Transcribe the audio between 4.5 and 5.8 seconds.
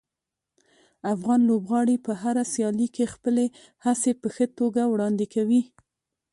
توګه وړاندې کوي.